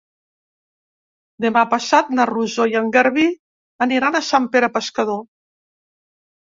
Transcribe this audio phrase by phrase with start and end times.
[1.45, 3.29] Demà passat na Rosó i en Garbí
[3.89, 5.25] aniran a Sant Pere Pescador.